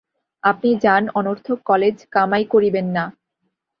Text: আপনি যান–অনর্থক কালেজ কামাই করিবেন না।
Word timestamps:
আপনি 0.43 0.69
যান–অনর্থক 0.83 1.57
কালেজ 1.65 1.97
কামাই 2.13 2.43
করিবেন 2.53 2.87
না। 2.95 3.03